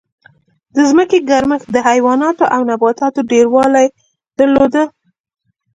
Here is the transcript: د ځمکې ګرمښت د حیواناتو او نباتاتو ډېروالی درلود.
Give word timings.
د 0.75 0.77
ځمکې 0.89 1.19
ګرمښت 1.29 1.67
د 1.71 1.77
حیواناتو 1.87 2.45
او 2.55 2.61
نباتاتو 2.69 3.21
ډېروالی 3.31 3.87
درلود. 4.37 4.73